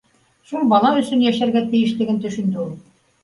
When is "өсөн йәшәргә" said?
1.01-1.63